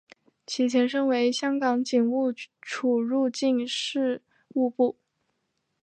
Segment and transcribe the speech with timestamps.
[0.47, 4.23] 其前身为香港警务处入境事
[4.55, 4.97] 务部。